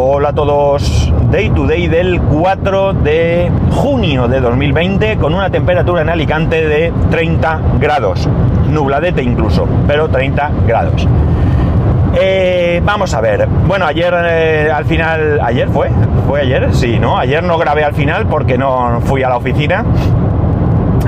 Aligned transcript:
Hola 0.00 0.28
a 0.28 0.32
todos. 0.32 1.12
Day 1.32 1.50
to 1.50 1.66
day 1.66 1.88
del 1.88 2.20
4 2.20 2.92
de 2.92 3.50
junio 3.72 4.28
de 4.28 4.40
2020 4.40 5.16
con 5.16 5.34
una 5.34 5.50
temperatura 5.50 6.02
en 6.02 6.08
Alicante 6.08 6.68
de 6.68 6.92
30 7.10 7.60
grados. 7.80 8.28
Nubladete 8.68 9.24
incluso, 9.24 9.66
pero 9.88 10.08
30 10.08 10.52
grados. 10.68 11.04
Eh, 12.14 12.80
vamos 12.84 13.12
a 13.12 13.20
ver. 13.20 13.48
Bueno, 13.66 13.86
ayer 13.86 14.14
eh, 14.24 14.70
al 14.72 14.84
final. 14.84 15.40
¿Ayer 15.42 15.68
fue? 15.68 15.90
¿Fue 16.28 16.42
ayer? 16.42 16.72
Sí, 16.76 17.00
¿no? 17.00 17.18
Ayer 17.18 17.42
no 17.42 17.58
grabé 17.58 17.82
al 17.82 17.94
final 17.94 18.28
porque 18.28 18.56
no 18.56 19.00
fui 19.00 19.24
a 19.24 19.28
la 19.28 19.36
oficina. 19.36 19.84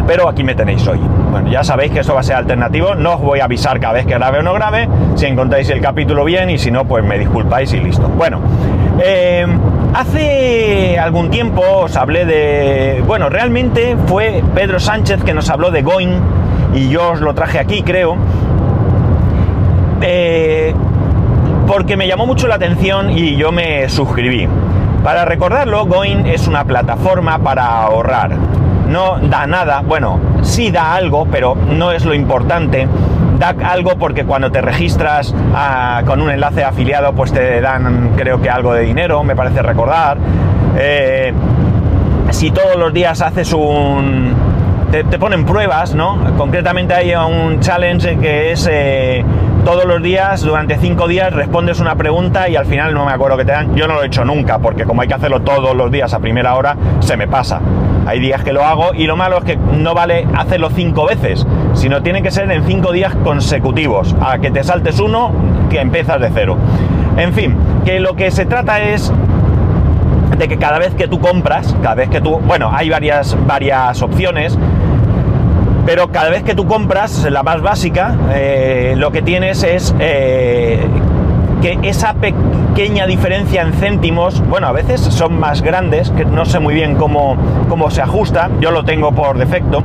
Pero 0.05 0.29
aquí 0.29 0.43
me 0.43 0.57
tenéis 0.57 0.85
hoy. 0.89 0.99
Bueno, 1.31 1.49
ya 1.49 1.63
sabéis 1.63 1.93
que 1.93 2.01
eso 2.01 2.15
va 2.15 2.21
a 2.21 2.25
ser 2.25 2.35
alternativo. 2.35 2.97
No 2.97 3.15
os 3.15 3.21
voy 3.21 3.39
a 3.39 3.45
avisar 3.45 3.79
cada 3.79 3.93
vez 3.93 4.07
que 4.07 4.15
grabe 4.15 4.41
o 4.41 4.43
no 4.43 4.53
grabe. 4.53 4.89
Si 5.15 5.27
encontráis 5.27 5.71
el 5.71 5.81
capítulo 5.81 6.25
bien 6.25 6.51
y 6.51 6.59
si 6.59 6.73
no, 6.73 6.85
pues 6.87 7.05
me 7.05 7.17
disculpáis 7.17 7.73
y 7.73 7.79
listo. 7.79 8.09
Bueno, 8.09 8.41
eh, 9.03 9.47
hace 9.95 10.99
algún 10.99 11.31
tiempo 11.31 11.63
os 11.63 11.97
hablé 11.97 12.25
de... 12.25 13.03
Bueno, 13.07 13.29
realmente 13.29 13.97
fue 14.07 14.43
Pedro 14.55 14.81
Sánchez 14.81 15.23
que 15.25 15.35
nos 15.35 15.51
habló 15.51 15.71
de 15.71 15.83
Going 15.83 16.21
y 16.75 16.89
yo 16.89 17.13
os 17.13 17.21
lo 17.21 17.35
traje 17.35 17.59
aquí, 17.59 17.83
creo. 17.83 18.17
Eh, 20.03 20.75
porque 21.67 21.97
me 21.97 22.09
llamó 22.09 22.27
mucho 22.27 22.49
la 22.49 22.57
atención 22.57 23.11
y 23.11 23.37
yo 23.37 23.53
me 23.53 23.89
suscribí. 23.89 24.49
Para 25.05 25.25
recordarlo, 25.25 25.87
Going 25.87 26.27
es 26.27 26.47
una 26.47 26.65
plataforma 26.65 27.39
para 27.39 27.83
ahorrar. 27.83 28.37
No 28.89 29.19
da 29.19 29.47
nada, 29.47 29.83
bueno, 29.87 30.19
sí 30.43 30.71
da 30.71 30.95
algo, 30.95 31.27
pero 31.31 31.55
no 31.55 31.93
es 31.93 32.05
lo 32.05 32.13
importante. 32.13 32.89
Da 33.41 33.55
algo 33.65 33.97
porque 33.97 34.27
cuando 34.27 34.53
te 34.53 34.61
registras 34.61 35.35
ah, 35.55 36.03
con 36.05 36.21
un 36.21 36.31
enlace 36.31 36.63
afiliado, 36.63 37.15
pues 37.15 37.33
te 37.33 37.63
dan, 37.63 38.13
creo 38.15 38.39
que 38.43 38.51
algo 38.51 38.75
de 38.75 38.83
dinero, 38.83 39.25
me 39.25 39.35
parece 39.35 39.63
recordar. 39.63 40.19
Eh, 40.79 41.33
si 42.29 42.51
todos 42.51 42.77
los 42.77 42.93
días 42.93 43.23
haces 43.23 43.55
un... 43.55 44.35
Te, 44.91 45.05
ponen 45.19 45.47
pruebas, 45.47 45.95
¿no? 45.95 46.19
Concretamente 46.37 46.93
hay 46.93 47.15
un 47.15 47.61
challenge 47.61 48.19
que 48.19 48.53
es... 48.53 48.69
Eh, 48.71 49.25
todos 49.65 49.85
los 49.85 50.03
días, 50.03 50.43
durante 50.43 50.77
cinco 50.79 51.09
días, 51.09 51.33
respondes 51.33 51.81
una 51.81 51.95
pregunta 51.95 52.49
y 52.49 52.57
al 52.57 52.67
final 52.67 52.95
no 52.95 53.05
me 53.05 53.13
acuerdo 53.13 53.37
que 53.37 53.45
te 53.45 53.53
dan. 53.53 53.75
Yo 53.75 53.87
no 53.87 53.95
lo 53.95 54.03
he 54.03 54.07
hecho 54.07 54.25
nunca, 54.25 54.59
porque 54.59 54.85
como 54.85 55.03
hay 55.03 55.09
que 55.09 55.15
hacerlo 55.15 55.43
todos 55.43 55.77
los 55.77 55.91
días 55.91 56.13
a 56.15 56.19
primera 56.19 56.55
hora, 56.55 56.77
se 57.01 57.17
me 57.17 57.29
pasa. 57.29 57.61
Hay 58.07 58.21
días 58.21 58.43
que 58.43 58.53
lo 58.53 58.65
hago 58.65 58.95
y 58.95 59.07
lo 59.07 59.17
malo 59.17 59.39
es 59.39 59.45
que 59.45 59.57
no 59.57 59.95
vale 59.95 60.27
hacerlo 60.37 60.71
cinco 60.71 61.07
veces, 61.07 61.47
sino 61.75 62.03
tiene 62.03 62.23
que 62.23 62.31
ser 62.31 62.51
en 62.51 62.65
cinco 62.65 62.93
días 62.93 63.15
consecutivos. 63.17 64.15
A 64.21 64.39
que 64.39 64.51
te 64.51 64.65
saltes 64.65 64.99
uno, 65.01 65.33
que 65.69 65.81
empiezas 65.81 66.21
de 66.21 66.31
cero. 66.33 66.57
En 67.17 67.33
fin, 67.33 67.57
que 67.85 68.01
lo 68.01 68.15
que 68.15 68.31
se 68.31 68.47
trata 68.47 68.81
es 68.81 69.13
de 70.39 70.49
que 70.49 70.57
cada 70.57 70.79
vez 70.79 70.95
que 70.95 71.07
tú 71.07 71.21
compras, 71.21 71.77
cada 71.83 71.97
vez 71.97 72.09
que 72.09 72.21
tú, 72.21 72.39
bueno, 72.39 72.71
hay 72.73 72.89
varias, 72.89 73.37
varias 73.47 74.01
opciones, 74.01 74.59
pero 75.91 76.13
cada 76.13 76.31
vez 76.31 76.45
que 76.45 76.55
tú 76.55 76.69
compras, 76.69 77.27
la 77.29 77.43
más 77.43 77.61
básica, 77.63 78.17
eh, 78.33 78.95
lo 78.97 79.11
que 79.11 79.23
tienes 79.23 79.65
es 79.65 79.93
eh, 79.99 80.79
que 81.61 81.81
esa 81.83 82.15
pequeña 82.15 83.09
diferencia 83.09 83.63
en 83.63 83.73
céntimos, 83.73 84.41
bueno, 84.47 84.69
a 84.69 84.73
veces 84.73 85.01
son 85.01 85.41
más 85.41 85.63
grandes, 85.63 86.11
que 86.11 86.25
no 86.25 86.45
sé 86.45 86.61
muy 86.61 86.75
bien 86.75 86.95
cómo, 86.95 87.37
cómo 87.69 87.91
se 87.91 88.03
ajusta, 88.03 88.51
yo 88.61 88.71
lo 88.71 88.85
tengo 88.85 89.11
por 89.11 89.37
defecto, 89.37 89.83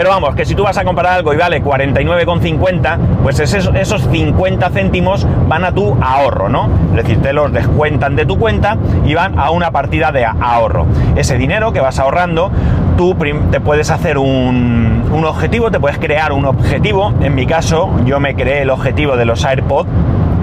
pero 0.00 0.08
vamos, 0.08 0.34
que 0.34 0.46
si 0.46 0.54
tú 0.54 0.62
vas 0.62 0.78
a 0.78 0.84
comprar 0.84 1.12
algo 1.12 1.34
y 1.34 1.36
vale 1.36 1.62
49,50, 1.62 2.98
pues 3.22 3.38
esos, 3.38 4.02
50 4.10 4.70
céntimos 4.70 5.26
van 5.46 5.62
a 5.62 5.72
tu 5.72 5.94
ahorro, 6.00 6.48
¿no? 6.48 6.70
Es 6.92 7.04
decir, 7.04 7.20
te 7.20 7.34
los 7.34 7.52
descuentan 7.52 8.16
de 8.16 8.24
tu 8.24 8.38
cuenta 8.38 8.78
y 9.04 9.12
van 9.12 9.38
a 9.38 9.50
una 9.50 9.72
partida 9.72 10.10
de 10.10 10.24
ahorro. 10.24 10.86
Ese 11.16 11.36
dinero 11.36 11.74
que 11.74 11.80
vas 11.80 11.98
ahorrando, 11.98 12.50
tú 12.96 13.14
te 13.50 13.60
puedes 13.60 13.90
hacer 13.90 14.16
un, 14.16 15.04
un 15.12 15.24
objetivo, 15.26 15.70
te 15.70 15.78
puedes 15.78 15.98
crear 15.98 16.32
un 16.32 16.46
objetivo. 16.46 17.12
En 17.20 17.34
mi 17.34 17.44
caso, 17.44 17.90
yo 18.06 18.20
me 18.20 18.34
creé 18.34 18.62
el 18.62 18.70
objetivo 18.70 19.18
de 19.18 19.26
los 19.26 19.44
AirPods, 19.44 19.90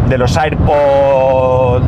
de 0.08 0.20
los 0.20 0.38
AirPods 0.38 1.84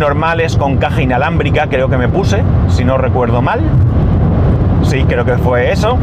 normales 0.00 0.56
con 0.56 0.78
caja 0.78 1.00
inalámbrica, 1.02 1.68
creo 1.68 1.88
que 1.88 1.96
me 1.96 2.08
puse, 2.08 2.42
si 2.70 2.84
no 2.84 2.98
recuerdo 2.98 3.40
mal 3.40 3.60
sí, 4.86 5.04
creo 5.08 5.24
que 5.24 5.36
fue 5.36 5.72
eso. 5.72 5.98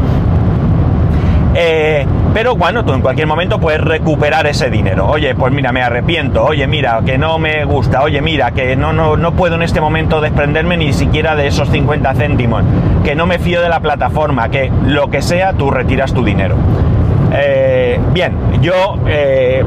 Eh, 1.56 2.04
pero 2.32 2.56
bueno, 2.56 2.84
tú 2.84 2.92
en 2.92 3.00
cualquier 3.00 3.28
momento 3.28 3.60
puedes 3.60 3.80
recuperar 3.80 4.46
ese 4.46 4.70
dinero. 4.70 5.06
Oye, 5.06 5.34
pues 5.34 5.52
mira, 5.52 5.70
me 5.72 5.82
arrepiento. 5.82 6.44
Oye, 6.44 6.66
mira, 6.66 7.00
que 7.06 7.16
no 7.16 7.38
me 7.38 7.64
gusta. 7.64 8.02
Oye, 8.02 8.20
mira, 8.20 8.50
que 8.50 8.74
no, 8.74 8.92
no, 8.92 9.16
no 9.16 9.32
puedo 9.32 9.54
en 9.54 9.62
este 9.62 9.80
momento 9.80 10.20
desprenderme 10.20 10.76
ni 10.76 10.92
siquiera 10.92 11.36
de 11.36 11.46
esos 11.46 11.68
50 11.70 12.12
céntimos. 12.14 12.64
Que 13.04 13.14
no 13.14 13.26
me 13.26 13.38
fío 13.38 13.62
de 13.62 13.68
la 13.68 13.80
plataforma. 13.80 14.48
Que 14.48 14.72
lo 14.86 15.10
que 15.10 15.22
sea, 15.22 15.52
tú 15.52 15.70
retiras 15.70 16.12
tu 16.12 16.24
dinero. 16.24 16.56
Eh, 17.32 18.00
bien, 18.12 18.32
yo 18.60 18.96
eh, 19.06 19.64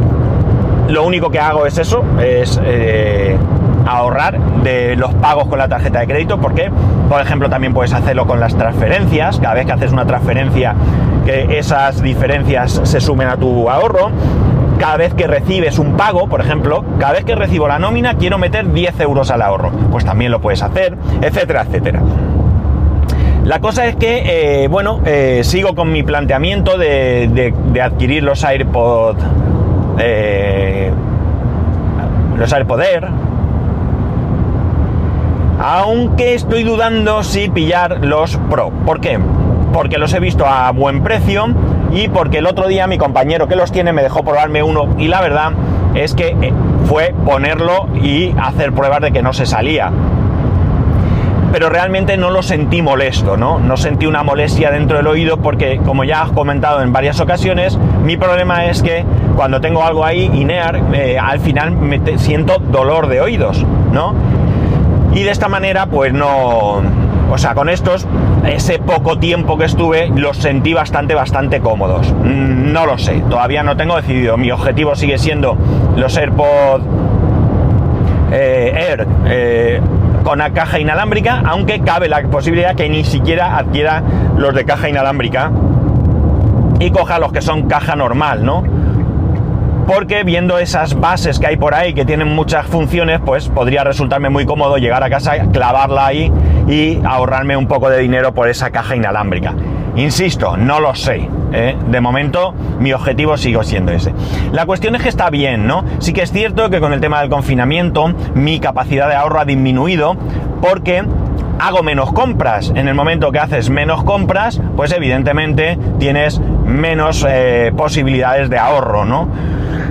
lo 0.89 1.05
único 1.05 1.29
que 1.29 1.39
hago 1.39 1.65
es 1.65 1.77
eso. 1.77 2.03
Es 2.19 2.59
ahorrar 3.87 4.39
de 4.63 4.95
los 4.95 5.13
pagos 5.15 5.47
con 5.47 5.57
la 5.57 5.67
tarjeta 5.67 5.99
de 5.99 6.07
crédito, 6.07 6.39
porque, 6.39 6.69
por 7.09 7.21
ejemplo, 7.21 7.49
también 7.49 7.73
puedes 7.73 7.93
hacerlo 7.93 8.27
con 8.27 8.39
las 8.39 8.55
transferencias, 8.55 9.39
cada 9.39 9.55
vez 9.55 9.65
que 9.65 9.71
haces 9.71 9.91
una 9.91 10.05
transferencia, 10.05 10.75
que 11.25 11.57
esas 11.57 12.01
diferencias 12.01 12.81
se 12.83 13.01
sumen 13.01 13.27
a 13.27 13.37
tu 13.37 13.69
ahorro. 13.69 14.11
Cada 14.79 14.97
vez 14.97 15.13
que 15.15 15.25
recibes 15.25 15.79
un 15.79 15.97
pago, 15.97 16.27
por 16.27 16.39
ejemplo, 16.39 16.85
cada 16.99 17.13
vez 17.13 17.25
que 17.25 17.33
recibo 17.33 17.67
la 17.67 17.79
nómina, 17.79 18.13
quiero 18.13 18.37
meter 18.37 18.71
10 18.71 18.99
euros 18.99 19.31
al 19.31 19.41
ahorro. 19.41 19.71
Pues 19.91 20.05
también 20.05 20.31
lo 20.31 20.39
puedes 20.39 20.61
hacer, 20.61 20.95
etcétera, 21.21 21.63
etcétera. 21.63 22.01
La 23.47 23.61
cosa 23.61 23.87
es 23.87 23.95
que, 23.95 24.63
eh, 24.63 24.67
bueno, 24.67 24.99
eh, 25.05 25.39
sigo 25.45 25.73
con 25.73 25.89
mi 25.89 26.03
planteamiento 26.03 26.77
de, 26.77 27.53
adquirir 27.81 28.21
los 28.21 28.43
AirPods, 28.43 29.23
eh, 29.99 30.91
los 32.35 32.51
AirPod 32.51 32.81
Air, 32.81 33.07
aunque 35.59 36.35
estoy 36.35 36.63
dudando 36.63 37.23
si 37.23 37.49
pillar 37.49 38.05
los 38.05 38.37
Pro. 38.49 38.71
¿Por 38.85 38.99
qué? 38.99 39.19
Porque 39.73 39.97
los 39.97 40.13
he 40.13 40.19
visto 40.19 40.45
a 40.45 40.71
buen 40.71 41.03
precio 41.03 41.47
y 41.91 42.07
porque 42.07 42.39
el 42.39 42.47
otro 42.47 42.67
día 42.67 42.87
mi 42.87 42.97
compañero 42.97 43.47
que 43.47 43.55
los 43.55 43.71
tiene 43.71 43.93
me 43.93 44.03
dejó 44.03 44.23
probarme 44.23 44.63
uno 44.63 44.95
y 44.97 45.07
la 45.07 45.21
verdad 45.21 45.53
es 45.95 46.13
que 46.13 46.35
eh, 46.41 46.53
fue 46.85 47.13
ponerlo 47.25 47.87
y 48.01 48.33
hacer 48.39 48.71
pruebas 48.73 49.01
de 49.01 49.11
que 49.11 49.21
no 49.21 49.33
se 49.33 49.45
salía. 49.45 49.91
Pero 51.51 51.69
realmente 51.69 52.17
no 52.17 52.29
lo 52.29 52.43
sentí 52.43 52.81
molesto, 52.81 53.37
¿no? 53.37 53.57
No 53.57 53.77
sentí 53.77 54.05
una 54.05 54.21
molestia 54.21 54.69
dentro 54.69 54.97
del 54.97 55.07
oído 55.07 55.37
porque, 55.37 55.79
como 55.83 56.03
ya 56.03 56.21
has 56.21 56.31
comentado 56.31 56.81
en 56.81 56.91
varias 56.91 57.19
ocasiones, 57.19 57.79
mi 58.03 58.17
problema 58.17 58.65
es 58.65 58.83
que 58.83 59.05
cuando 59.35 59.61
tengo 59.61 59.83
algo 59.83 60.03
ahí, 60.03 60.29
INEAR, 60.33 60.93
eh, 60.93 61.17
al 61.17 61.39
final 61.39 61.71
me 61.71 61.99
siento 62.17 62.57
dolor 62.59 63.07
de 63.07 63.21
oídos, 63.21 63.65
¿no? 63.91 64.13
Y 65.17 65.23
de 65.23 65.31
esta 65.31 65.47
manera, 65.47 65.87
pues 65.87 66.13
no. 66.13 66.79
O 67.31 67.37
sea, 67.39 67.55
con 67.55 67.69
estos, 67.69 68.05
ese 68.45 68.77
poco 68.77 69.17
tiempo 69.17 69.57
que 69.57 69.65
estuve, 69.65 70.09
los 70.09 70.37
sentí 70.37 70.75
bastante, 70.75 71.15
bastante 71.15 71.59
cómodos. 71.59 72.13
Mm, 72.13 72.71
no 72.71 72.85
lo 72.85 72.99
sé, 72.99 73.23
todavía 73.27 73.63
no 73.63 73.75
tengo 73.75 73.95
decidido. 73.95 74.37
Mi 74.37 74.51
objetivo 74.51 74.95
sigue 74.95 75.17
siendo 75.17 75.57
los 75.95 76.15
AirPods 76.15 76.83
eh, 78.31 78.73
Air 78.75 79.07
eh, 79.25 79.81
con 80.23 80.37
la 80.37 80.51
caja 80.51 80.79
inalámbrica, 80.79 81.41
aunque 81.47 81.79
cabe 81.79 82.09
la 82.09 82.21
posibilidad 82.21 82.75
que 82.75 82.87
ni 82.87 83.03
siquiera 83.03 83.57
adquiera 83.57 84.03
los 84.37 84.53
de 84.53 84.65
caja 84.65 84.87
inalámbrica 84.87 85.51
y 86.79 86.91
coja 86.91 87.17
los 87.17 87.31
que 87.31 87.41
son 87.41 87.67
caja 87.67 87.95
normal, 87.95 88.45
¿no? 88.45 88.63
Porque 89.87 90.23
viendo 90.23 90.59
esas 90.59 90.99
bases 90.99 91.39
que 91.39 91.47
hay 91.47 91.55
por 91.55 91.73
ahí 91.73 91.93
que 91.93 92.03
tienen 92.03 92.35
muchas 92.35 92.67
funciones, 92.67 93.21
pues 93.25 93.47
podría 93.47 93.85
resultarme 93.85 94.29
muy 94.29 94.45
cómodo 94.45 94.77
llegar 94.77 95.01
a 95.01 95.09
casa, 95.09 95.37
clavarla 95.51 96.05
ahí 96.05 96.31
y 96.67 96.99
ahorrarme 97.05 97.55
un 97.55 97.67
poco 97.67 97.89
de 97.89 97.99
dinero 97.99 98.33
por 98.33 98.49
esa 98.49 98.69
caja 98.69 98.97
inalámbrica. 98.97 99.55
Insisto, 99.95 100.57
no 100.57 100.81
lo 100.81 100.93
sé. 100.93 101.29
¿eh? 101.53 101.75
De 101.87 102.01
momento 102.01 102.53
mi 102.79 102.91
objetivo 102.91 103.37
sigue 103.37 103.63
siendo 103.63 103.93
ese. 103.93 104.13
La 104.51 104.65
cuestión 104.65 104.95
es 104.95 105.01
que 105.01 105.09
está 105.09 105.29
bien, 105.29 105.65
¿no? 105.65 105.85
Sí 105.99 106.11
que 106.11 106.21
es 106.21 106.33
cierto 106.33 106.69
que 106.69 106.81
con 106.81 106.91
el 106.91 106.99
tema 106.99 107.21
del 107.21 107.29
confinamiento 107.29 108.13
mi 108.35 108.59
capacidad 108.59 109.07
de 109.07 109.15
ahorro 109.15 109.39
ha 109.39 109.45
disminuido 109.45 110.17
porque 110.61 111.03
hago 111.59 111.81
menos 111.81 112.11
compras. 112.13 112.71
En 112.75 112.87
el 112.87 112.93
momento 112.93 113.31
que 113.31 113.39
haces 113.39 113.69
menos 113.69 114.03
compras, 114.03 114.61
pues 114.75 114.91
evidentemente 114.91 115.77
tienes 115.97 116.41
menos 116.67 117.25
eh, 117.27 117.71
posibilidades 117.75 118.49
de 118.49 118.57
ahorro, 118.57 119.05
¿no? 119.05 119.29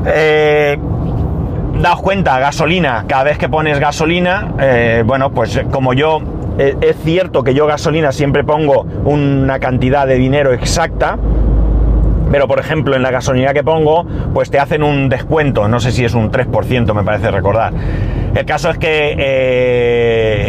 Eh, 0.07 0.79
daos 1.81 2.01
cuenta, 2.01 2.39
gasolina, 2.39 3.05
cada 3.09 3.25
vez 3.25 3.39
que 3.39 3.49
pones 3.49 3.79
gasolina, 3.79 4.53
eh, 4.61 5.03
bueno, 5.05 5.31
pues 5.31 5.61
como 5.71 5.93
yo, 5.95 6.21
eh, 6.59 6.77
es 6.81 6.97
cierto 7.03 7.43
que 7.43 7.55
yo 7.55 7.67
gasolina 7.67 8.13
siempre 8.13 8.45
pongo 8.45 8.83
una 9.05 9.59
cantidad 9.59 10.07
de 10.07 10.17
dinero 10.17 10.53
exacta, 10.53 11.19
Pero 12.31 12.49
por 12.49 12.59
ejemplo 12.59 12.97
en 12.97 13.03
la 13.03 13.13
gasolina 13.13 13.55
que 13.55 13.63
pongo, 13.63 14.05
pues 14.35 14.51
te 14.51 14.59
hacen 14.59 14.83
un 14.83 15.09
descuento, 15.09 15.69
no 15.69 15.79
sé 15.79 15.93
si 15.93 16.05
es 16.05 16.13
un 16.13 16.33
3% 16.33 16.93
me 16.93 17.05
parece 17.05 17.31
recordar. 17.31 17.73
El 18.35 18.45
caso 18.45 18.69
es 18.69 18.79
que 18.79 19.15
eh, 19.17 20.46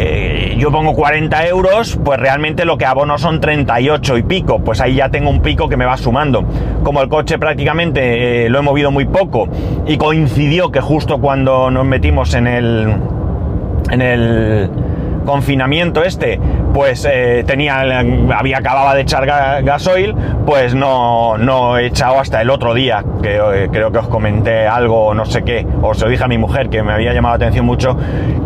pongo 0.70 0.94
40 0.94 1.46
euros, 1.46 1.98
pues 2.04 2.18
realmente 2.18 2.64
lo 2.64 2.78
que 2.78 2.86
abono 2.86 3.18
son 3.18 3.40
38 3.40 4.18
y 4.18 4.22
pico, 4.22 4.60
pues 4.60 4.80
ahí 4.80 4.96
ya 4.96 5.08
tengo 5.08 5.30
un 5.30 5.40
pico 5.42 5.68
que 5.68 5.76
me 5.76 5.84
va 5.84 5.96
sumando. 5.96 6.44
Como 6.82 7.02
el 7.02 7.08
coche 7.08 7.38
prácticamente 7.38 8.46
eh, 8.46 8.48
lo 8.48 8.58
he 8.58 8.62
movido 8.62 8.90
muy 8.90 9.04
poco 9.04 9.48
y 9.86 9.96
coincidió 9.96 10.70
que 10.70 10.80
justo 10.80 11.20
cuando 11.20 11.70
nos 11.70 11.84
metimos 11.84 12.34
en 12.34 12.46
el... 12.46 12.96
en 13.90 14.02
el 14.02 14.70
confinamiento 15.28 16.02
este, 16.04 16.40
pues 16.72 17.06
eh, 17.10 17.44
tenía, 17.46 17.80
había 17.80 18.58
acababa 18.58 18.94
de 18.94 19.02
echar 19.02 19.26
gasoil, 19.62 20.14
pues 20.46 20.74
no, 20.74 21.38
no 21.38 21.78
he 21.78 21.86
echado 21.86 22.20
hasta 22.20 22.40
el 22.40 22.50
otro 22.50 22.74
día, 22.74 23.04
que 23.22 23.36
eh, 23.36 23.68
creo 23.70 23.90
que 23.90 23.98
os 23.98 24.08
comenté 24.08 24.66
algo, 24.66 25.14
no 25.14 25.24
sé 25.24 25.42
qué, 25.42 25.66
o 25.82 25.94
se 25.94 26.04
lo 26.04 26.10
dije 26.10 26.24
a 26.24 26.28
mi 26.28 26.38
mujer, 26.38 26.68
que 26.68 26.82
me 26.82 26.92
había 26.92 27.12
llamado 27.12 27.34
la 27.34 27.46
atención 27.46 27.66
mucho, 27.66 27.96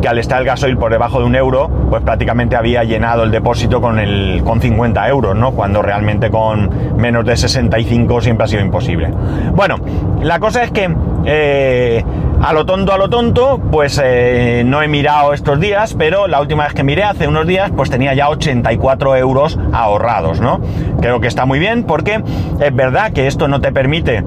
que 0.00 0.08
al 0.08 0.18
estar 0.18 0.40
el 0.40 0.46
gasoil 0.46 0.76
por 0.76 0.92
debajo 0.92 1.18
de 1.18 1.26
un 1.26 1.34
euro, 1.34 1.68
pues 1.90 2.02
prácticamente 2.02 2.56
había 2.56 2.84
llenado 2.84 3.24
el 3.24 3.30
depósito 3.30 3.80
con, 3.80 3.98
el, 3.98 4.42
con 4.44 4.60
50 4.60 5.08
euros, 5.08 5.36
¿no? 5.36 5.52
Cuando 5.52 5.82
realmente 5.82 6.30
con 6.30 6.96
menos 6.96 7.24
de 7.24 7.36
65 7.36 8.20
siempre 8.20 8.44
ha 8.44 8.48
sido 8.48 8.62
imposible. 8.62 9.10
Bueno, 9.54 9.76
la 10.22 10.38
cosa 10.38 10.62
es 10.62 10.70
que... 10.70 10.94
Eh, 11.24 12.04
a 12.42 12.52
lo 12.52 12.66
tonto, 12.66 12.92
a 12.92 12.98
lo 12.98 13.08
tonto, 13.08 13.60
pues 13.70 14.00
eh, 14.02 14.64
no 14.66 14.82
he 14.82 14.88
mirado 14.88 15.32
estos 15.32 15.60
días, 15.60 15.94
pero 15.96 16.26
la 16.26 16.40
última 16.40 16.64
vez 16.64 16.74
que 16.74 16.82
miré, 16.82 17.04
hace 17.04 17.28
unos 17.28 17.46
días, 17.46 17.70
pues 17.76 17.88
tenía 17.88 18.14
ya 18.14 18.28
84 18.28 19.14
euros 19.16 19.58
ahorrados, 19.72 20.40
¿no? 20.40 20.60
Creo 21.00 21.20
que 21.20 21.28
está 21.28 21.46
muy 21.46 21.60
bien 21.60 21.84
porque 21.84 22.20
es 22.60 22.74
verdad 22.74 23.12
que 23.12 23.28
esto 23.28 23.46
no 23.46 23.60
te 23.60 23.70
permite... 23.70 24.24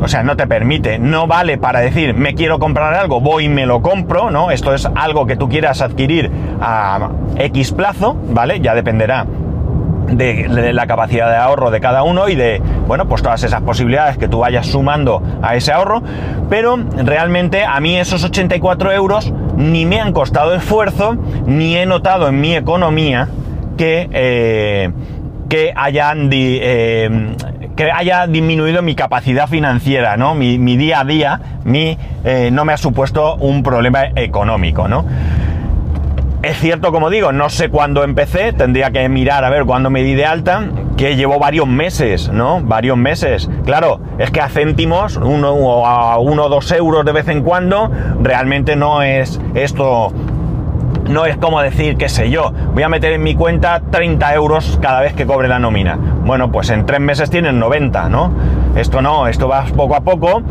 o 0.00 0.08
sea, 0.08 0.22
no 0.22 0.36
te 0.36 0.46
permite, 0.46 0.98
no 1.00 1.26
vale 1.26 1.58
para 1.58 1.80
decir 1.80 2.14
me 2.14 2.34
quiero 2.34 2.58
comprar 2.58 2.94
algo, 2.94 3.20
voy 3.20 3.46
y 3.46 3.48
me 3.48 3.66
lo 3.66 3.82
compro, 3.82 4.30
¿no? 4.30 4.52
Esto 4.52 4.72
es 4.72 4.88
algo 4.94 5.26
que 5.26 5.34
tú 5.34 5.48
quieras 5.48 5.82
adquirir 5.82 6.30
a 6.60 7.10
X 7.36 7.72
plazo, 7.72 8.16
¿vale? 8.30 8.60
Ya 8.60 8.74
dependerá 8.76 9.26
de, 10.10 10.72
la 10.72 10.86
capacidad 10.86 11.30
de 11.30 11.36
ahorro 11.36 11.70
de 11.70 11.80
cada 11.80 12.02
uno 12.02 12.28
y 12.28 12.34
de, 12.34 12.60
bueno, 12.86 13.08
pues 13.08 13.22
todas 13.22 13.42
esas 13.42 13.62
posibilidades 13.62 14.18
que 14.18 14.28
tú 14.28 14.40
vayas 14.40 14.66
sumando 14.66 15.22
a 15.42 15.56
ese 15.56 15.72
ahorro, 15.72 16.02
pero 16.48 16.76
realmente 16.76 17.64
a 17.64 17.78
mí 17.80 17.96
esos 17.96 18.24
84 18.24 18.92
euros 18.92 19.32
ni 19.56 19.86
me 19.86 20.00
han 20.00 20.12
costado 20.12 20.54
esfuerzo, 20.54 21.16
ni 21.46 21.76
he 21.76 21.86
notado 21.86 22.28
en 22.28 22.40
mi 22.40 22.54
economía 22.54 23.28
que, 23.76 24.08
eh, 24.12 24.90
que. 25.48 25.72
Eh, 25.72 27.34
que 27.80 27.90
haya 27.90 28.26
disminuido 28.26 28.82
mi 28.82 28.94
capacidad 28.94 29.48
financiera, 29.48 30.18
¿no? 30.18 30.34
Mi, 30.34 30.76
día 30.76 31.00
a 31.00 31.04
día, 31.04 31.40
mi, 31.64 31.96
eh, 32.24 32.50
no 32.52 32.66
me 32.66 32.74
ha 32.74 32.76
supuesto 32.76 33.36
un 33.36 33.62
problema 33.62 34.04
económico, 34.16 34.86
¿no? 34.86 35.06
Es 36.42 36.58
cierto, 36.58 36.90
como 36.90 37.10
digo, 37.10 37.32
no 37.32 37.50
sé 37.50 37.68
cuándo 37.68 38.02
empecé, 38.02 38.54
tendría 38.54 38.90
que 38.90 39.06
mirar 39.10 39.44
a 39.44 39.50
ver 39.50 39.66
cuándo 39.66 39.90
me 39.90 40.02
di 40.02 40.14
de 40.14 40.24
alta, 40.24 40.68
que 40.96 41.14
llevo 41.14 41.38
varios 41.38 41.66
meses, 41.66 42.30
¿no? 42.30 42.62
Varios 42.62 42.96
meses. 42.96 43.50
Claro, 43.66 44.00
es 44.18 44.30
que 44.30 44.40
a 44.40 44.48
céntimos, 44.48 45.18
uno 45.18 45.52
o 45.52 45.86
a 45.86 46.18
uno 46.18 46.44
o 46.44 46.48
dos 46.48 46.72
euros 46.72 47.04
de 47.04 47.12
vez 47.12 47.28
en 47.28 47.42
cuando, 47.42 47.90
realmente 48.22 48.74
no 48.74 49.02
es 49.02 49.38
esto 49.54 50.14
no 51.10 51.26
es 51.26 51.36
como 51.36 51.60
decir, 51.60 51.96
qué 51.96 52.08
sé 52.08 52.30
yo, 52.30 52.52
voy 52.72 52.84
a 52.84 52.88
meter 52.88 53.12
en 53.12 53.22
mi 53.22 53.34
cuenta 53.34 53.82
30 53.90 54.32
euros 54.34 54.78
cada 54.80 55.00
vez 55.00 55.12
que 55.12 55.26
cobre 55.26 55.48
la 55.48 55.58
nómina. 55.58 55.98
Bueno, 56.24 56.52
pues 56.52 56.70
en 56.70 56.86
tres 56.86 57.00
meses 57.00 57.30
tienen 57.30 57.58
90, 57.58 58.08
¿no? 58.08 58.32
Esto 58.76 59.02
no, 59.02 59.26
esto 59.26 59.48
va 59.48 59.64
poco 59.64 59.96
a 59.96 60.00
poco 60.00 60.42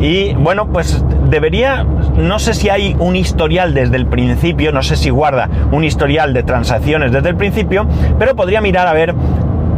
y 0.00 0.34
bueno, 0.34 0.66
pues 0.66 1.04
debería, 1.30 1.86
no 2.18 2.38
sé 2.38 2.54
si 2.54 2.68
hay 2.68 2.96
un 2.98 3.16
historial 3.16 3.74
desde 3.74 3.96
el 3.96 4.06
principio, 4.06 4.72
no 4.72 4.82
sé 4.82 4.96
si 4.96 5.10
guarda 5.10 5.48
un 5.70 5.84
historial 5.84 6.34
de 6.34 6.42
transacciones 6.42 7.12
desde 7.12 7.30
el 7.30 7.36
principio, 7.36 7.86
pero 8.18 8.34
podría 8.34 8.60
mirar 8.60 8.88
a 8.88 8.92
ver 8.92 9.14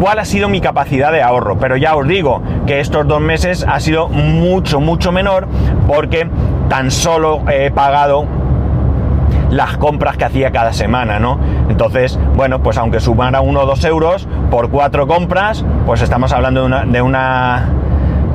cuál 0.01 0.19
ha 0.19 0.25
sido 0.25 0.49
mi 0.49 0.61
capacidad 0.61 1.13
de 1.13 1.23
ahorro. 1.23 1.59
Pero 1.59 1.77
ya 1.77 1.95
os 1.95 2.09
digo 2.09 2.43
que 2.67 2.81
estos 2.81 3.07
dos 3.07 3.21
meses 3.21 3.67
ha 3.69 3.79
sido 3.81 4.09
mucho, 4.09 4.81
mucho 4.81 5.13
menor 5.13 5.47
porque 5.87 6.29
tan 6.69 6.91
solo 6.91 7.43
he 7.51 7.71
pagado 7.71 8.27
las 9.51 9.77
compras 9.77 10.17
que 10.17 10.25
hacía 10.25 10.51
cada 10.53 10.73
semana, 10.73 11.19
¿no? 11.19 11.39
Entonces, 11.69 12.19
bueno, 12.37 12.63
pues 12.63 12.79
aunque 12.79 13.01
sumara 13.01 13.41
uno 13.41 13.61
o 13.61 13.67
dos 13.67 13.85
euros 13.85 14.27
por 14.51 14.71
cuatro 14.71 15.07
compras, 15.07 15.65
pues 15.87 16.03
estamos 16.03 16.33
hablando 16.33 16.61
de 16.61 16.67
una, 16.67 16.85
de 16.85 17.03
una 17.03 17.69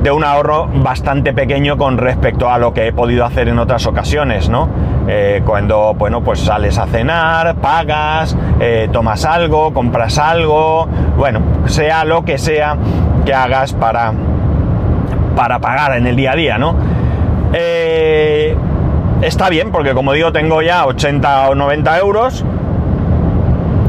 de 0.02 0.10
un 0.10 0.24
ahorro 0.24 0.68
bastante 0.72 1.32
pequeño 1.32 1.76
con 1.76 1.98
respecto 1.98 2.50
a 2.50 2.58
lo 2.58 2.72
que 2.72 2.88
he 2.88 2.92
podido 2.92 3.24
hacer 3.24 3.48
en 3.48 3.58
otras 3.58 3.86
ocasiones, 3.86 4.48
¿no? 4.48 4.68
Eh, 5.08 5.42
cuando, 5.44 5.94
bueno, 5.94 6.22
pues 6.22 6.40
sales 6.40 6.78
a 6.78 6.86
cenar, 6.86 7.56
pagas, 7.56 8.36
eh, 8.60 8.88
tomas 8.92 9.24
algo, 9.24 9.72
compras 9.72 10.18
algo, 10.18 10.86
bueno, 11.16 11.40
sea 11.66 12.04
lo 12.04 12.24
que 12.24 12.38
sea 12.38 12.76
que 13.24 13.32
hagas 13.32 13.72
para, 13.72 14.12
para 15.34 15.58
pagar 15.60 15.96
en 15.96 16.06
el 16.06 16.16
día 16.16 16.32
a 16.32 16.36
día, 16.36 16.58
¿no? 16.58 16.74
Eh, 17.52 18.56
está 19.22 19.48
bien, 19.48 19.70
porque 19.70 19.94
como 19.94 20.12
digo, 20.12 20.32
tengo 20.32 20.62
ya 20.62 20.86
80 20.86 21.50
o 21.50 21.54
90 21.54 21.98
euros 21.98 22.44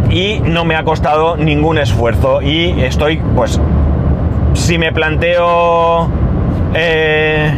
y 0.10 0.40
no 0.40 0.66
me 0.66 0.76
ha 0.76 0.84
costado 0.84 1.36
ningún 1.36 1.78
esfuerzo 1.78 2.42
y 2.42 2.82
estoy, 2.82 3.22
pues, 3.36 3.60
si 4.58 4.78
me 4.78 4.92
planteo 4.92 6.10
eh, 6.74 7.54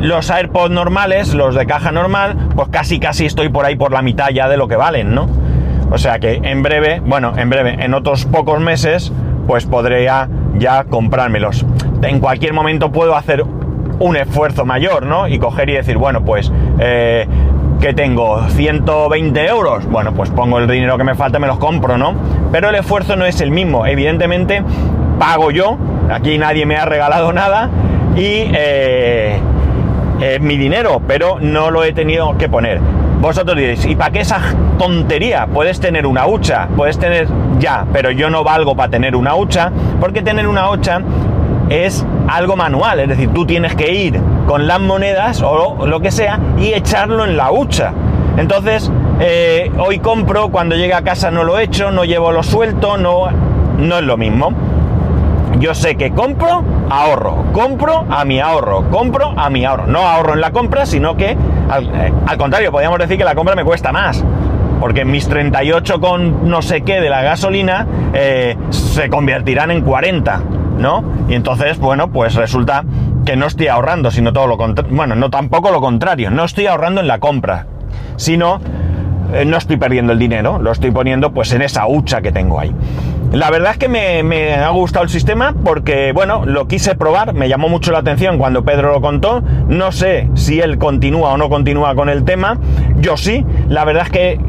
los 0.00 0.30
AirPods 0.30 0.70
normales, 0.70 1.34
los 1.34 1.54
de 1.54 1.66
caja 1.66 1.92
normal, 1.92 2.36
pues 2.54 2.68
casi 2.68 2.98
casi 2.98 3.26
estoy 3.26 3.48
por 3.48 3.64
ahí 3.64 3.76
por 3.76 3.92
la 3.92 4.02
mitad 4.02 4.28
ya 4.30 4.48
de 4.48 4.56
lo 4.56 4.68
que 4.68 4.76
valen, 4.76 5.14
¿no? 5.14 5.28
O 5.90 5.96
sea 5.96 6.18
que 6.18 6.40
en 6.42 6.62
breve, 6.62 7.00
bueno, 7.00 7.32
en 7.38 7.48
breve, 7.48 7.82
en 7.82 7.94
otros 7.94 8.26
pocos 8.26 8.60
meses, 8.60 9.12
pues 9.46 9.64
podré 9.64 10.04
ya, 10.04 10.84
comprármelos. 10.90 11.64
En 12.02 12.20
cualquier 12.20 12.52
momento 12.52 12.92
puedo 12.92 13.16
hacer 13.16 13.44
un 13.98 14.16
esfuerzo 14.16 14.66
mayor, 14.66 15.06
¿no? 15.06 15.26
Y 15.28 15.38
coger 15.38 15.70
y 15.70 15.74
decir, 15.74 15.96
bueno, 15.96 16.24
pues, 16.24 16.52
eh, 16.78 17.26
que 17.80 17.94
tengo 17.94 18.46
120 18.48 19.46
euros, 19.46 19.86
bueno, 19.86 20.12
pues 20.12 20.30
pongo 20.30 20.58
el 20.58 20.68
dinero 20.68 20.98
que 20.98 21.04
me 21.04 21.14
falta, 21.14 21.38
me 21.38 21.46
los 21.46 21.58
compro, 21.58 21.96
¿no? 21.96 22.14
Pero 22.52 22.68
el 22.68 22.74
esfuerzo 22.74 23.16
no 23.16 23.24
es 23.24 23.40
el 23.40 23.50
mismo. 23.50 23.86
Evidentemente, 23.86 24.62
pago 25.18 25.50
yo, 25.50 25.76
aquí 26.10 26.38
nadie 26.38 26.66
me 26.66 26.76
ha 26.76 26.84
regalado 26.84 27.32
nada 27.32 27.68
y 28.16 28.50
eh, 28.54 29.38
es 30.20 30.40
mi 30.40 30.56
dinero, 30.56 31.00
pero 31.06 31.38
no 31.40 31.70
lo 31.70 31.84
he 31.84 31.92
tenido 31.92 32.36
que 32.38 32.48
poner. 32.48 32.80
Vosotros 33.20 33.56
diréis, 33.56 33.84
¿y 33.84 33.96
para 33.96 34.12
qué 34.12 34.20
esa 34.20 34.40
tontería? 34.78 35.48
Puedes 35.52 35.80
tener 35.80 36.06
una 36.06 36.26
hucha, 36.26 36.68
puedes 36.76 36.98
tener 36.98 37.26
ya, 37.58 37.84
pero 37.92 38.10
yo 38.12 38.30
no 38.30 38.44
valgo 38.44 38.76
para 38.76 38.90
tener 38.90 39.16
una 39.16 39.34
hucha, 39.34 39.72
porque 40.00 40.22
tener 40.22 40.46
una 40.46 40.70
hucha 40.70 41.00
es 41.68 42.06
algo 42.28 42.56
manual, 42.56 43.00
es 43.00 43.08
decir, 43.08 43.30
tú 43.34 43.44
tienes 43.44 43.74
que 43.74 43.92
ir 43.92 44.20
con 44.46 44.66
las 44.66 44.80
monedas 44.80 45.42
o 45.42 45.84
lo 45.86 46.00
que 46.00 46.10
sea 46.10 46.38
y 46.58 46.72
echarlo 46.72 47.24
en 47.24 47.36
la 47.36 47.50
hucha. 47.50 47.92
Entonces, 48.36 48.90
eh, 49.20 49.72
hoy 49.78 49.98
compro, 49.98 50.48
cuando 50.50 50.76
llegue 50.76 50.94
a 50.94 51.02
casa 51.02 51.32
no 51.32 51.42
lo 51.42 51.58
echo, 51.58 51.90
no 51.90 52.04
llevo 52.04 52.30
lo 52.30 52.44
suelto, 52.44 52.96
no, 52.96 53.28
no 53.78 53.98
es 53.98 54.04
lo 54.04 54.16
mismo. 54.16 54.52
Yo 55.58 55.74
sé 55.74 55.96
que 55.96 56.10
compro, 56.12 56.62
ahorro, 56.90 57.44
compro 57.52 58.04
a 58.10 58.24
mi 58.24 58.40
ahorro, 58.40 58.88
compro 58.90 59.32
a 59.36 59.50
mi 59.50 59.64
ahorro. 59.64 59.86
No 59.86 60.00
ahorro 60.00 60.34
en 60.34 60.40
la 60.40 60.52
compra, 60.52 60.86
sino 60.86 61.16
que 61.16 61.36
al, 61.68 61.86
eh, 61.94 62.12
contrario, 62.38 62.70
podríamos 62.70 62.98
decir 62.98 63.18
que 63.18 63.24
la 63.24 63.34
compra 63.34 63.54
me 63.54 63.64
cuesta 63.64 63.92
más 63.92 64.24
porque 64.80 65.04
mis 65.04 65.26
38 65.28 66.00
con 66.00 66.48
no 66.48 66.62
sé 66.62 66.82
qué 66.82 67.00
de 67.00 67.10
la 67.10 67.22
gasolina 67.22 67.84
eh, 68.12 68.56
se 68.70 69.08
convertirán 69.08 69.72
en 69.72 69.82
40. 69.82 70.42
¿no? 70.78 71.04
Y 71.28 71.34
entonces, 71.34 71.78
bueno, 71.78 72.10
pues 72.10 72.34
resulta 72.34 72.84
que 73.26 73.36
no 73.36 73.46
estoy 73.46 73.68
ahorrando, 73.68 74.10
sino 74.10 74.32
todo 74.32 74.46
lo 74.46 74.56
contrario. 74.56 74.94
Bueno, 74.94 75.14
no 75.14 75.28
tampoco 75.28 75.70
lo 75.70 75.80
contrario, 75.80 76.30
no 76.30 76.44
estoy 76.44 76.66
ahorrando 76.66 77.00
en 77.00 77.08
la 77.08 77.18
compra, 77.18 77.66
sino 78.16 78.60
eh, 79.34 79.44
no 79.44 79.56
estoy 79.56 79.76
perdiendo 79.76 80.12
el 80.12 80.18
dinero, 80.18 80.58
lo 80.58 80.72
estoy 80.72 80.90
poniendo 80.90 81.32
pues 81.32 81.52
en 81.52 81.62
esa 81.62 81.86
hucha 81.86 82.22
que 82.22 82.32
tengo 82.32 82.58
ahí. 82.58 82.74
La 83.32 83.50
verdad 83.50 83.72
es 83.72 83.78
que 83.78 83.88
me, 83.88 84.54
ha 84.54 84.70
gustado 84.70 85.04
el 85.04 85.10
sistema 85.10 85.54
porque, 85.62 86.12
bueno, 86.12 86.46
lo 86.46 86.66
quise 86.66 86.94
probar, 86.94 87.34
me 87.34 87.48
llamó 87.48 87.68
mucho 87.68 87.92
la 87.92 87.98
atención 87.98 88.38
cuando 88.38 88.64
Pedro 88.64 88.92
lo 88.92 89.02
contó. 89.02 89.42
No 89.68 89.92
sé 89.92 90.28
si 90.34 90.60
él 90.60 90.78
continúa 90.78 91.32
o 91.32 91.36
no 91.36 91.50
continúa 91.50 91.94
con 91.94 92.08
el 92.08 92.24
tema. 92.24 92.58
Yo 93.00 93.18
sí, 93.18 93.44
la 93.68 93.84
verdad 93.84 94.04
es 94.04 94.10
que 94.10 94.40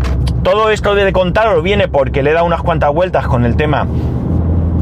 todo 0.44 0.70
esto 0.70 0.96
de 0.96 1.12
contaros 1.12 1.62
viene 1.62 1.90
porque 1.90 2.24
le 2.24 2.32
he 2.32 2.34
dado 2.34 2.46
unas 2.46 2.62
cuantas 2.62 2.94
vueltas 2.94 3.28
con 3.28 3.44
el 3.44 3.58
tema 3.58 3.86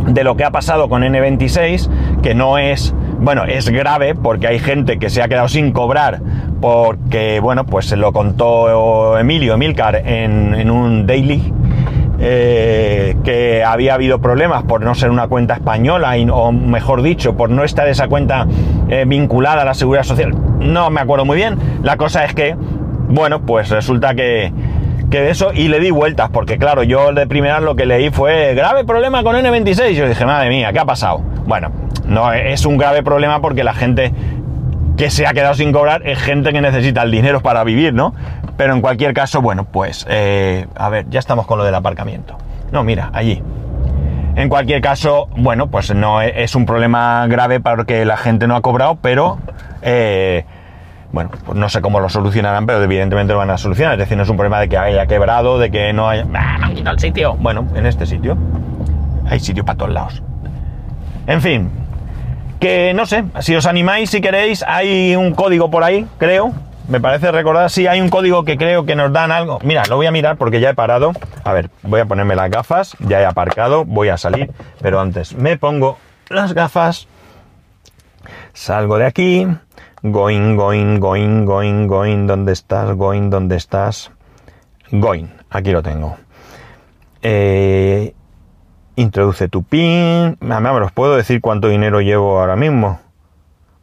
de 0.06 0.24
lo 0.24 0.38
que 0.38 0.44
ha 0.44 0.52
pasado 0.52 0.90
con 0.90 1.02
N26, 1.02 2.22
que 2.22 2.36
no 2.36 2.60
es, 2.60 2.94
bueno, 3.20 3.46
es 3.46 3.68
grave 3.68 4.14
porque 4.14 4.48
hay 4.48 4.60
gente 4.60 5.00
que 5.00 5.10
se 5.10 5.24
ha 5.24 5.28
quedado 5.28 5.48
sin 5.48 5.72
cobrar 5.72 6.22
porque, 6.62 7.40
bueno, 7.40 7.66
pues 7.66 7.88
se 7.88 7.98
lo 7.98 8.14
contó 8.14 9.18
Emilio 9.18 9.56
Emilcar 9.56 10.04
en 10.06 10.70
un 10.70 11.08
daily 11.08 11.52
eh, 12.20 13.16
que 13.24 13.64
había 13.64 13.94
habido 13.94 14.20
problemas 14.20 14.64
por 14.64 14.82
no 14.82 14.96
ser 14.96 15.12
una 15.12 15.28
cuenta 15.28 15.54
española, 15.56 16.16
o 16.32 16.52
mejor 16.52 17.02
dicho, 17.02 17.36
por 17.36 17.50
no 17.50 17.64
estar 17.64 17.88
esa 17.88 18.08
cuenta 18.08 18.48
eh, 18.90 19.06
vinculada 19.08 19.62
a 19.62 19.66
la 19.66 19.74
seguridad 19.74 20.04
social. 20.04 20.34
No 20.60 20.90
me 20.90 21.02
acuerdo 21.02 21.26
muy 21.26 21.38
bien. 21.38 21.58
La 21.84 21.98
cosa 21.98 22.26
es 22.26 22.34
que, 22.34 22.56
bueno, 23.10 23.42
pues 23.42 23.70
resulta 23.70 24.16
que, 24.16 24.52
que 25.12 25.22
de 25.22 25.30
eso 25.30 25.52
y 25.54 25.68
le 25.68 25.80
di 25.80 25.92
vueltas, 25.92 26.30
porque 26.32 26.58
claro, 26.58 26.84
yo 26.84 27.14
de 27.14 27.28
primera 27.28 27.60
lo 27.60 27.76
que 27.76 27.86
leí 27.86 28.10
fue 28.10 28.54
grave 28.56 28.84
problema 28.84 29.24
con 29.24 29.36
N26. 29.36 29.92
Yo 29.92 30.08
dije, 30.08 30.26
madre 30.26 30.50
mía, 30.50 30.74
¿qué 30.74 30.80
ha 30.80 30.86
pasado? 30.86 31.20
Bueno, 31.46 31.72
no 32.08 32.34
es 32.34 32.66
un 32.66 32.78
grave 32.78 33.04
problema 33.04 33.42
porque 33.42 33.64
la 33.64 33.74
gente 33.74 34.12
que 34.98 35.12
se 35.12 35.28
ha 35.28 35.34
quedado 35.34 35.54
sin 35.54 35.72
cobrar 35.72 36.02
es 36.06 36.18
gente 36.18 36.52
que 36.52 36.60
necesita 36.60 37.04
el 37.04 37.12
dinero 37.12 37.42
para 37.42 37.64
vivir, 37.64 37.94
¿no? 37.94 38.16
Pero 38.58 38.74
en 38.74 38.82
cualquier 38.82 39.14
caso, 39.14 39.42
bueno, 39.42 39.66
pues, 39.66 40.06
eh, 40.10 40.66
a 40.76 40.90
ver, 40.90 41.06
ya 41.10 41.20
estamos 41.20 41.46
con 41.46 41.60
lo 41.60 41.64
del 41.64 41.76
aparcamiento. 41.76 42.38
No, 42.72 42.84
mira, 42.84 43.12
allí. 43.14 43.42
En 44.36 44.50
cualquier 44.50 44.82
caso, 44.82 45.30
bueno, 45.38 45.68
pues 45.68 45.94
no 45.94 46.22
e, 46.22 46.44
es 46.44 46.56
un 46.56 46.66
problema 46.66 47.26
grave 47.28 47.60
porque 47.60 48.04
la 48.04 48.18
gente 48.18 48.48
no 48.48 48.56
ha 48.56 48.62
cobrado, 48.62 48.98
pero, 49.02 49.38
eh, 49.84 50.46
bueno, 51.12 51.30
pues 51.46 51.58
no 51.58 51.70
sé 51.70 51.82
cómo 51.82 52.00
lo 52.00 52.10
solucionarán, 52.10 52.66
pero 52.66 52.82
evidentemente 52.84 53.34
lo 53.34 53.40
van 53.40 53.52
a 53.52 53.58
solucionar. 53.58 53.94
Es 53.94 54.00
decir, 54.00 54.18
no 54.18 54.24
es 54.24 54.30
un 54.30 54.38
problema 54.38 54.60
de 54.60 54.70
que 54.70 54.78
haya 54.78 55.06
quebrado, 55.06 55.60
de 55.60 55.72
que 55.72 55.94
no 55.94 56.10
haya... 56.10 56.26
¡Ah, 56.34 56.58
me 56.60 56.66
han 56.66 56.76
quitado 56.76 56.96
el 56.96 57.00
sitio! 57.00 57.36
Bueno, 57.36 57.68
en 57.76 57.86
este 57.86 58.06
sitio. 58.06 58.38
Hay 59.30 59.40
sitio 59.40 59.64
para 59.64 59.78
todos 59.78 59.94
lados. 59.94 60.24
En 61.28 61.42
fin, 61.42 61.70
que 62.60 62.94
no 62.94 63.06
sé, 63.06 63.26
si 63.40 63.56
os 63.56 63.66
animáis, 63.66 64.10
si 64.10 64.22
queréis, 64.22 64.64
hay 64.68 65.16
un 65.16 65.34
código 65.34 65.70
por 65.70 65.84
ahí, 65.84 66.08
creo. 66.18 66.54
Me 66.88 67.02
parece 67.02 67.32
recordar, 67.32 67.70
sí, 67.70 67.86
hay 67.86 68.00
un 68.00 68.10
código 68.10 68.46
que 68.46 68.58
creo 68.58 68.86
que 68.86 68.96
nos 68.96 69.12
dan 69.12 69.32
algo. 69.32 69.60
Mira, 69.64 69.84
lo 69.90 69.98
voy 69.98 70.06
a 70.06 70.12
mirar 70.12 70.38
porque 70.38 70.62
ya 70.62 70.70
he 70.70 70.74
parado. 70.74 71.12
A 71.44 71.54
ver, 71.54 71.70
voy 71.84 72.00
a 72.00 72.06
ponerme 72.06 72.36
las 72.36 72.50
gafas, 72.50 72.96
ya 73.00 73.20
he 73.22 73.26
aparcado, 73.26 73.84
voy 73.84 74.10
a 74.10 74.18
salir, 74.18 74.52
pero 74.82 75.00
antes 75.00 75.36
me 75.36 75.58
pongo 75.58 75.98
las 76.30 76.54
gafas, 76.54 77.08
salgo 78.54 78.98
de 78.98 79.06
aquí, 79.06 79.48
going, 80.02 80.56
going, 80.56 81.00
going, 81.00 81.46
going, 81.46 81.88
going, 81.88 82.28
¿dónde 82.28 82.54
estás? 82.54 82.96
Going, 82.96 83.30
¿dónde 83.30 83.58
estás? 83.58 84.12
Going, 84.92 85.28
aquí 85.50 85.72
lo 85.72 85.84
tengo. 85.84 86.18
Eh, 87.22 88.14
Introduce 88.98 89.48
tu 89.48 89.62
PIN. 89.62 90.38
Mamá, 90.40 90.72
os 90.72 90.92
puedo 90.92 91.16
decir 91.16 91.40
cuánto 91.40 91.68
dinero 91.68 92.02
llevo 92.02 92.40
ahora 92.40 92.56
mismo? 92.56 93.00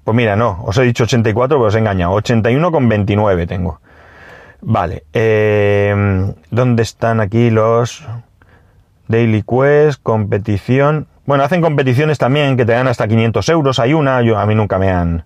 Pues 0.05 0.15
mira, 0.15 0.37
no, 0.37 0.63
os 0.65 0.77
he 0.77 0.83
dicho 0.83 1.05
84, 1.05 1.57
pero 1.57 1.67
os 1.67 1.75
he 1.75 1.79
engañado. 1.79 2.15
81,29 2.15 3.49
tengo. 3.49 3.81
Vale. 4.61 5.05
Eh, 5.13 6.33
¿Dónde 6.51 6.83
están 6.83 7.21
aquí 7.21 7.51
los 7.51 8.07
Daily 9.09 9.43
Quest, 9.43 10.03
competición? 10.03 11.07
Bueno, 11.27 11.43
hacen 11.43 11.63
competiciones 11.63 12.19
también 12.19 12.57
que 12.57 12.67
te 12.67 12.73
dan 12.73 12.87
hasta 12.87 13.09
500 13.09 13.49
euros. 13.49 13.79
Hay 13.79 13.95
una, 13.95 14.21
yo, 14.21 14.39
a 14.39 14.45
mí 14.47 14.55
nunca 14.55 14.79
me 14.79 14.91
han... 14.91 15.25